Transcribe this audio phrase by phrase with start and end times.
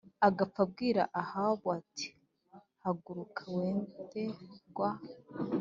[0.27, 2.07] Agapfa abwira ahabu ati
[2.83, 4.23] haguruka wende
[4.69, 4.89] rwa